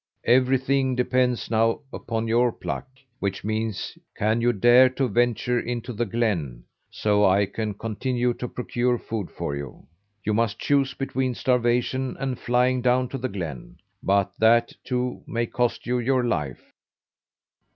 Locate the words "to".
4.89-5.07, 8.33-8.47, 13.09-13.19